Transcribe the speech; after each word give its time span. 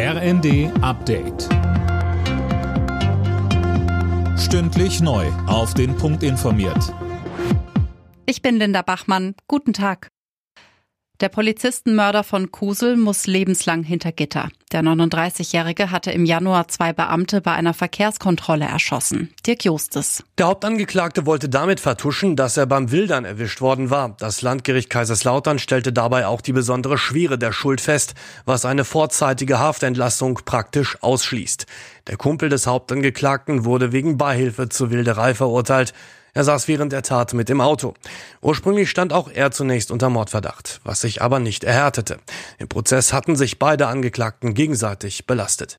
RND 0.00 0.70
Update. 0.80 1.48
Stündlich 4.38 5.00
neu. 5.00 5.26
Auf 5.48 5.74
den 5.74 5.96
Punkt 5.96 6.22
informiert. 6.22 6.94
Ich 8.24 8.40
bin 8.40 8.58
Linda 8.58 8.82
Bachmann. 8.82 9.34
Guten 9.48 9.72
Tag. 9.72 10.12
Der 11.18 11.28
Polizistenmörder 11.28 12.22
von 12.22 12.52
Kusel 12.52 12.96
muss 12.96 13.26
lebenslang 13.26 13.82
hinter 13.82 14.12
Gitter. 14.12 14.50
Der 14.72 14.82
39-Jährige 14.82 15.90
hatte 15.90 16.10
im 16.10 16.26
Januar 16.26 16.68
zwei 16.68 16.92
Beamte 16.92 17.40
bei 17.40 17.52
einer 17.52 17.72
Verkehrskontrolle 17.72 18.66
erschossen. 18.66 19.32
Dirk 19.46 19.64
Justes. 19.64 20.22
Der 20.36 20.46
Hauptangeklagte 20.46 21.24
wollte 21.24 21.48
damit 21.48 21.80
vertuschen, 21.80 22.36
dass 22.36 22.58
er 22.58 22.66
beim 22.66 22.90
Wildern 22.90 23.24
erwischt 23.24 23.62
worden 23.62 23.88
war. 23.88 24.14
Das 24.18 24.42
Landgericht 24.42 24.90
Kaiserslautern 24.90 25.58
stellte 25.58 25.92
dabei 25.92 26.26
auch 26.26 26.42
die 26.42 26.52
besondere 26.52 26.98
Schwere 26.98 27.38
der 27.38 27.52
Schuld 27.52 27.80
fest, 27.80 28.14
was 28.44 28.66
eine 28.66 28.84
vorzeitige 28.84 29.58
Haftentlassung 29.58 30.40
praktisch 30.44 31.02
ausschließt. 31.02 31.66
Der 32.06 32.16
Kumpel 32.16 32.50
des 32.50 32.66
Hauptangeklagten 32.66 33.64
wurde 33.64 33.92
wegen 33.92 34.18
Beihilfe 34.18 34.68
zur 34.68 34.90
Wilderei 34.90 35.34
verurteilt. 35.34 35.94
Er 36.34 36.44
saß 36.44 36.68
während 36.68 36.92
der 36.92 37.02
Tat 37.02 37.34
mit 37.34 37.50
im 37.50 37.60
Auto. 37.60 37.94
Ursprünglich 38.40 38.90
stand 38.90 39.12
auch 39.12 39.30
er 39.30 39.50
zunächst 39.50 39.90
unter 39.90 40.10
Mordverdacht, 40.10 40.80
was 40.84 41.00
sich 41.00 41.22
aber 41.22 41.40
nicht 41.40 41.64
erhärtete. 41.64 42.18
Im 42.58 42.68
Prozess 42.68 43.12
hatten 43.12 43.36
sich 43.36 43.58
beide 43.58 43.86
Angeklagten 43.88 44.54
gegenseitig 44.54 45.26
belastet. 45.26 45.78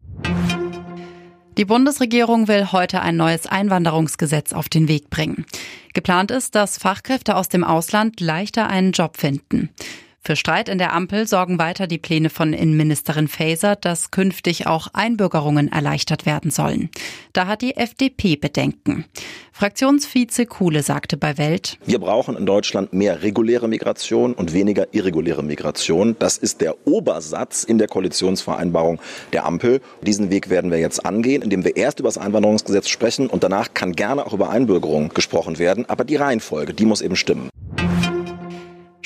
Die 1.57 1.65
Bundesregierung 1.65 2.47
will 2.47 2.71
heute 2.71 3.01
ein 3.01 3.17
neues 3.17 3.45
Einwanderungsgesetz 3.45 4.53
auf 4.53 4.69
den 4.69 4.87
Weg 4.87 5.09
bringen. 5.09 5.45
Geplant 5.93 6.31
ist, 6.31 6.55
dass 6.55 6.77
Fachkräfte 6.77 7.35
aus 7.35 7.49
dem 7.49 7.65
Ausland 7.65 8.21
leichter 8.21 8.67
einen 8.67 8.93
Job 8.93 9.17
finden. 9.17 9.69
Für 10.21 10.35
Streit 10.35 10.67
in 10.69 10.77
der 10.77 10.93
Ampel 10.93 11.27
sorgen 11.27 11.59
weiter 11.59 11.87
die 11.87 11.97
Pläne 11.97 12.29
von 12.29 12.53
Innenministerin 12.53 13.27
Faeser, 13.27 13.75
dass 13.75 14.11
künftig 14.11 14.67
auch 14.67 14.87
Einbürgerungen 14.93 15.71
erleichtert 15.71 16.25
werden 16.25 16.51
sollen. 16.51 16.89
Da 17.33 17.47
hat 17.47 17.61
die 17.61 17.77
FDP 17.77 18.35
Bedenken. 18.35 19.05
Fraktionsvize 19.53 20.45
Kuhle 20.45 20.83
sagte 20.83 21.17
bei 21.17 21.37
Welt, 21.37 21.79
Wir 21.85 21.99
brauchen 21.99 22.37
in 22.37 22.45
Deutschland 22.45 22.93
mehr 22.93 23.23
reguläre 23.23 23.67
Migration 23.67 24.33
und 24.33 24.53
weniger 24.53 24.87
irreguläre 24.93 25.43
Migration. 25.43 26.15
Das 26.19 26.37
ist 26.37 26.61
der 26.61 26.75
Obersatz 26.85 27.63
in 27.63 27.77
der 27.77 27.87
Koalitionsvereinbarung 27.87 28.99
der 29.33 29.45
Ampel. 29.45 29.81
Diesen 30.01 30.29
Weg 30.29 30.49
werden 30.49 30.69
wir 30.69 30.79
jetzt 30.79 31.05
angehen, 31.05 31.41
indem 31.41 31.63
wir 31.63 31.75
erst 31.75 31.99
über 31.99 32.09
das 32.09 32.17
Einwanderungsgesetz 32.17 32.89
sprechen 32.89 33.27
und 33.27 33.43
danach 33.43 33.73
kann 33.73 33.93
gerne 33.93 34.25
auch 34.25 34.33
über 34.33 34.49
Einbürgerung 34.49 35.09
gesprochen 35.09 35.59
werden. 35.59 35.89
Aber 35.89 36.03
die 36.03 36.17
Reihenfolge, 36.17 36.73
die 36.73 36.85
muss 36.85 37.01
eben 37.01 37.15
stimmen. 37.15 37.49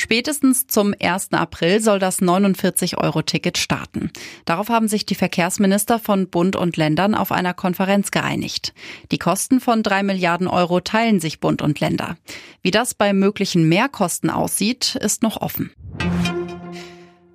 Spätestens 0.04 0.68
zum 0.68 0.94
1. 1.02 1.32
April 1.32 1.80
soll 1.80 1.98
das 1.98 2.22
49-Euro-Ticket 2.22 3.58
starten. 3.58 4.12
Darauf 4.44 4.68
haben 4.68 4.90
sich 4.90 5.06
die 5.06 5.16
Verkehrsminister 5.16 5.98
von 5.98 6.28
Bund 6.28 6.58
und 6.58 6.76
Ländern 6.76 7.16
auf 7.16 7.32
einer 7.32 7.54
Konferenz 7.54 8.12
geeinigt. 8.12 8.74
Die 9.14 9.18
Kosten 9.18 9.62
von 9.62 9.81
drei 9.81 10.04
Milliarden 10.04 10.48
Euro 10.50 10.81
teilen 10.81 11.22
sich 11.22 11.40
Bund 11.40 11.62
und 11.62 11.80
Länder. 11.80 12.18
Wie 12.62 12.72
das 12.72 12.94
bei 12.94 13.14
möglichen 13.14 13.70
Mehrkosten 13.70 14.30
aussieht, 14.30 14.96
ist 14.96 15.24
noch 15.24 15.38
offen. 15.38 15.72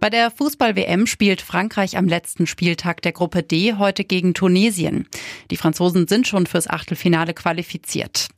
Bei 0.01 0.11
der 0.11 0.31
Fußball-WM 0.31 1.07
spielt 1.07 1.43
Frankreich 1.43 1.97
am 1.97 2.07
letzten 2.07 2.47
Spieltag 2.47 3.03
der 3.03 3.11
Gruppe 3.11 3.43
D 3.43 3.75
heute 3.75 4.05
gegen 4.05 4.33
Tunesien. 4.33 5.09
Die 5.51 5.57
Franzosen 5.57 6.07
sind 6.07 6.29
schon 6.29 6.47
fürs 6.47 6.71
Achtelfinale 6.71 7.35
qualifiziert. 7.35 8.29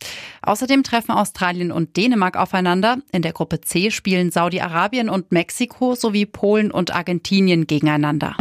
Außerdem 0.40 0.82
treffen 0.82 1.12
Australien 1.12 1.70
und 1.70 1.98
Dänemark 1.98 2.36
aufeinander. 2.36 2.98
In 3.12 3.20
der 3.20 3.32
Gruppe 3.32 3.60
C 3.60 3.90
spielen 3.90 4.30
Saudi-Arabien 4.30 5.10
und 5.10 5.32
Mexiko 5.32 5.94
sowie 5.94 6.24
Polen 6.24 6.70
und 6.70 6.94
Argentinien 6.94 7.66
gegeneinander. 7.66 8.36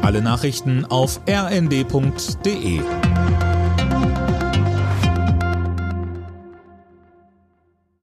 Alle 0.00 0.22
Nachrichten 0.22 0.86
auf 0.86 1.20
rnd.de 1.28 2.80